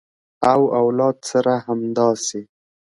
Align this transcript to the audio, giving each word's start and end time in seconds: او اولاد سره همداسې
او 0.51 0.61
اولاد 0.81 1.17
سره 1.29 1.53
همداسې 1.67 2.39